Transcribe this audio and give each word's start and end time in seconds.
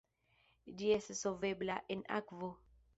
Ĝi 0.79 0.89
estas 0.97 1.23
solvebla 1.27 1.79
en 1.97 2.05
akvo. 2.21 2.55